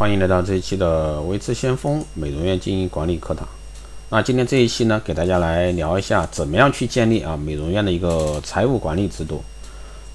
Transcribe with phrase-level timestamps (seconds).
[0.00, 3.46] 欢迎来到这一期的维持先锋美容院经营管理课堂。
[4.08, 9.44] 那今天这一期呢，给大家来聊一下怎么样去建立啊美容院的一个财务管理制度。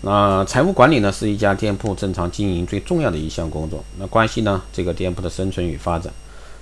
[0.02, 6.12] 那财务管理呢，是一家店铺正常经营最重要的一项工作，那关系呢这个店铺的生存与发展。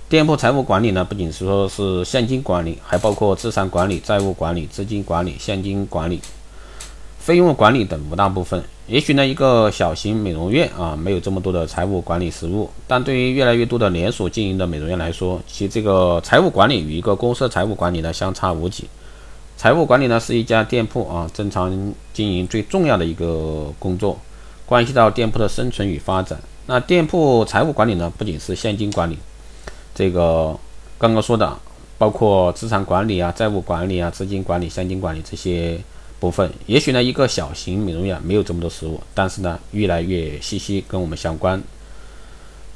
[0.06, 6.20] 店铺财务管理呢，不仅是说是现金管理，还包括资产管理、债务管理、资金管理、现金管理。
[7.18, 18.84] 费用管理等五大部分，也许呢一个小型美容院啊没有这么多的财务管理实务，但对于越来越多的连锁经营的美容院来说，其这个财务管理与一个公司的财务管理呢相差无几。
[19.56, 24.18] 财务管理呢是一家店铺啊正常经营最重要的一个工作，
[24.66, 26.38] 关系到店铺的生存与发展。
[26.66, 29.16] 那店铺财务管理呢不仅是现金管理，
[29.94, 30.54] 这个
[30.98, 31.56] 刚刚说的
[31.96, 35.80] 包括资产管理啊、债务管理啊、资金管理、现金管理这些。
[36.24, 41.62] 部分也许呢，一个小型美容院没有这么多食物，但是呢，越来越息息跟我们相关。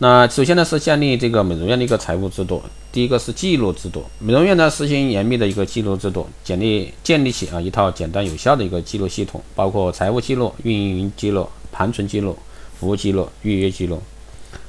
[0.01, 2.62] 那首先呢，是建立这个美容院的一个财务制度。
[2.92, 12.37] 第一个是记录制度，美容院呢实行严密的一个记录制度，建立建立起啊一套简单有效的一个记录系统，包括财务记录、运营记录、盘存记录、
[12.78, 13.98] 服务记录、预约记录。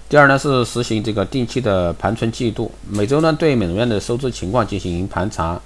[0.08, 5.62] 第二呢，是实行这个定期的盘存季度，每周呢对美容院的收支情况进行盘查。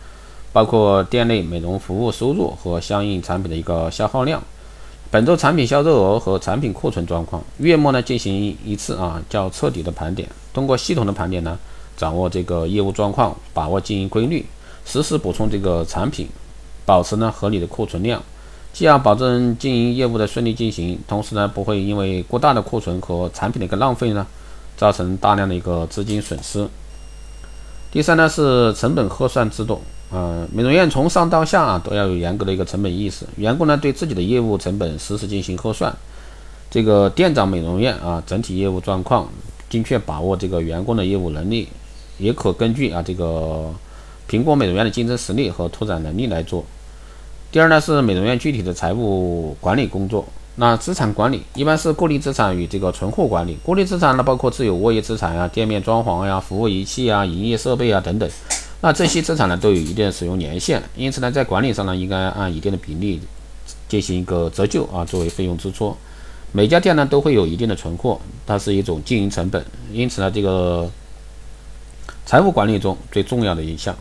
[0.54, 4.42] 包括店内美容服务收入和相应产品的一个消耗量，
[5.10, 7.44] 本周产品销售额和产品库存状况。
[7.58, 11.58] 月末呢进行一次啊较彻底的盘点，通过系统的盘点呢，
[11.98, 14.46] 掌握这个业务状况，把握经营规律，
[14.86, 16.28] 实时补充这个产品，
[16.86, 18.22] 保持呢合理的库存量，
[18.72, 24.28] 既要保证经营业务的顺利进行，同时呢不会因为过大的库存和产品的一个浪费呢，
[24.78, 26.68] 造成大量的一个资金损失。
[27.94, 29.80] 第三呢是成本核算制度。
[30.10, 35.96] 呃，美容院从上到下啊都要有严格的一个成本意识，员工呢对自己的业务成本实时进行核算。
[36.72, 39.30] 这个店长美容院啊整体业务状况，
[39.70, 41.68] 精确把握这个员工的业务能力，
[42.18, 43.72] 也可根据啊这个
[44.26, 46.66] 评估美容院的竞争实力和拓展能力来做。
[47.52, 50.26] 第二呢是美容院具体的财务管理工作。
[50.56, 53.58] 那资产管理一般是固定资产与这个存货管理。
[53.64, 58.30] 固定资产呢包括自有物业资产呀、店面装潢呀、服务仪器啊、营业设备啊等等。
[58.82, 63.20] 那这些资产呢都有一定的使用年限，因此呢，在管理上呢，应该按一定的比例
[63.88, 65.96] 进行一个折旧啊，作为费用支出。
[66.52, 70.88] 每家店呢都会有一定的存货，它是一种经营成本，因此呢，这个
[72.26, 73.96] 财务管理中最重要的一项。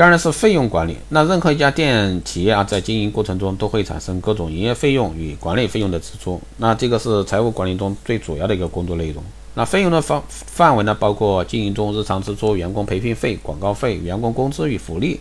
[0.00, 0.96] 当然是费用管理。
[1.10, 9.22] 那任何一家店企业啊，在经营过程中都会产生各种营业费用与管理费用的支出，那这个是财务管理中最主要的一个工作内容。
[9.52, 15.20] 那费用的范范围呢，包括经营中日常支出、员工培训费、广告费、员工工资与福利、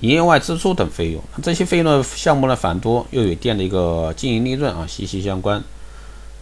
[0.00, 1.22] 营业外支出等费用。
[1.42, 5.64] 这些费用的项目呢繁多，又与店的一个经营利润啊息息相关。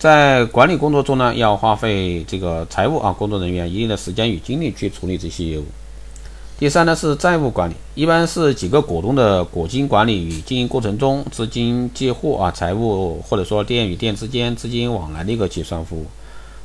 [0.00, 5.64] 在管理工作中呢，要花费这个财务啊工作人员一定的时间与精力去处理这些业务。
[6.58, 16.04] 第三呢是债务管理，一般是几个股东的股金管理与经营过程中资金借货啊财务或者说店与店之间资金往来的一个结算服务。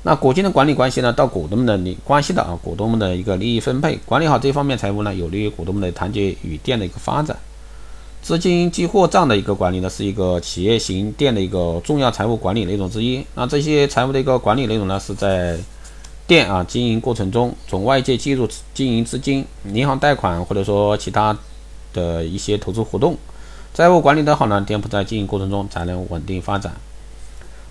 [0.02, 7.38] 那股金的管理关系呢，到股东们的利关系的啊，股东们的一个利益分配，管理好这方面财务呢，有利于股东们的团结与店的一个发展。
[8.24, 13.24] 资金积货账的一个管理呢，是一个企业型店的一个重要财务管理内容之一。
[13.36, 15.60] 那这些财务的一个管理内容呢，是在
[16.34, 21.38] 店啊经营过程中，从外界介入经营资金、银行贷款或者说其他
[21.94, 23.16] 的一些投资活动，
[23.72, 26.74] 债务管理的好呢，店铺在经营过程中才能稳定发展。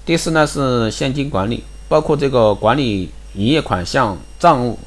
[0.07, 1.65] 第四呢是现金管理。
[1.89, 4.79] 包括这个管理营业款项账务、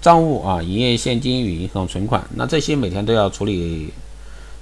[0.00, 3.92] 账务啊，营业现金与银行存款，那这些每天都要处理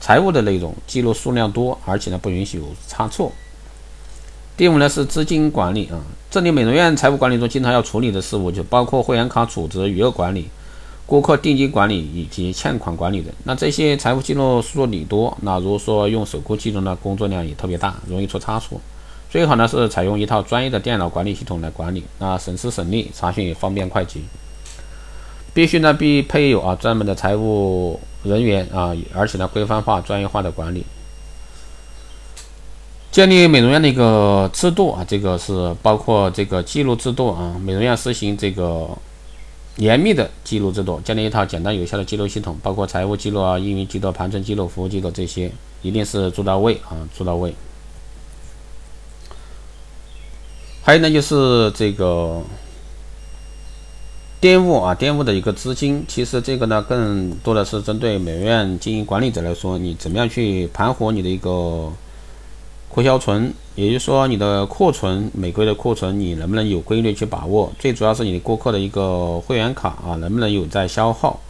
[0.00, 3.30] 财务的内容，记录数量多，而且呢不允许有差错。
[4.54, 5.96] 第五呢是资金管理啊，
[6.30, 10.46] 这里美容院财务管理中经常要处理的事务就包括会员卡储值、余额管理、
[11.06, 13.32] 顾客定金管理以及欠款管理等。
[13.44, 18.78] 那这些财务记录数理多，那如果说用手工记录呢，工作量也特别大，容易出差错。
[19.30, 24.20] 最好呢是采用一套专业的电脑管理系统来管理，那省时省力，查询也方便快捷。
[25.54, 30.84] 必须呢必配有啊专门的财务人员啊，而且呢规范化、专业化的管理。
[33.12, 38.88] 建立美容院的一个制度啊，这个是包括这个记录制度啊，美容院实行这个
[39.76, 47.54] 严密的记录制度，建立一套简单有效的记录系统，包括财务记录啊、运营记录、盘存记录、服务记录这些，一定是做到位啊，做到位。
[50.82, 52.42] 还有呢，就是这个
[54.40, 61.92] 店务啊，店务的一个资金，其实这个呢，更多的是针对美容院经营管理者来说，你怎么样去盘活你的一个
[62.92, 67.72] 扩销存，也就是说你的库存每个月的库存你能不能有规律去把握？
[67.78, 71.40] 最主要是你的顾客的一个会员卡啊，能不能有在消耗？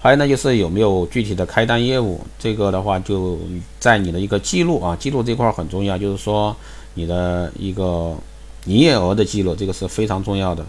[0.00, 2.20] 还有呢，就是有没有具体的开单业务？
[2.36, 3.38] 这个的话就
[3.78, 6.54] 在你的一个记录啊，记录这块很重要，就是说
[6.94, 8.16] 你的一个
[8.64, 10.66] 营业额的记录，这个是非常重要的。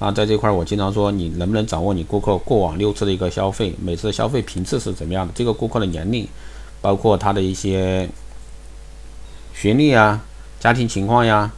[0.00, 5.32] 那，在这块我经常说，你能不能掌握你顾客过往六次的一个消费，每次消费频次是怎么样的？
[5.36, 6.26] 这个顾客的年龄，
[6.80, 8.08] 包括他的一些。
[9.60, 10.22] 学历啊，
[10.60, 11.50] 家庭情况呀，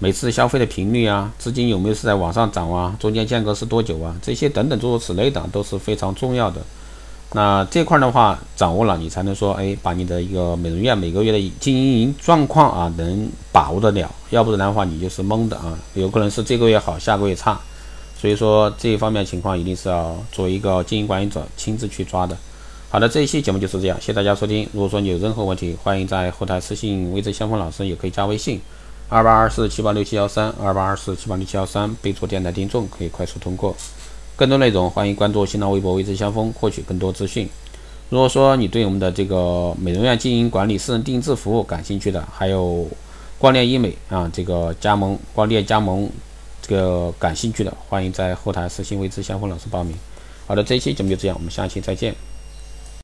[0.00, 4.12] 每次消费的频率啊，资金有没有是在往上涨啊，中间间隔是多久啊？
[4.20, 6.60] 这些等等诸如此类的都是非常重要的。
[7.32, 14.10] 那这块的话掌握了，你才能说，哎，把你的一个美容院每个月的经营状况啊，能把握得了。
[14.30, 17.56] 要不然的话，你就是懵的啊，有可能是这个月好，下个月差。
[18.18, 22.36] 所以说这一方面情况一定是要作为一个经营管理者亲自去抓的。
[22.94, 24.68] 好的，这一期节目就是这样，谢谢大家收听。
[24.72, 28.60] 如果说你有任何问题，欢迎在后台私信微知先锋老师，也可以加微信
[29.08, 33.74] 二八二四七八六七幺三二八二四七八六七幺三，备注电台听众，可以快速通过。
[34.36, 37.48] 更多内容，欢迎关注新浪微博微知先锋，获取更多资讯。
[38.10, 42.86] 如果说你对我们的这个美容院经营管理、私人定制服务感兴趣的，还有
[43.40, 46.08] 光电医美啊，这个加盟光电加盟
[46.62, 49.96] 这个感兴趣的，欢迎在后台私信微知先锋老师报名。
[50.46, 52.14] 好的，这一期节目就这样，我们下期再见。